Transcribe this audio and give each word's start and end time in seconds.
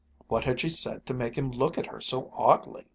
What 0.27 0.45
had 0.45 0.59
she 0.59 0.69
said 0.69 1.05
to 1.05 1.13
make 1.13 1.37
him 1.37 1.51
look 1.51 1.77
at 1.77 1.85
her 1.85 2.01
so 2.01 2.33
oddly? 2.35 2.87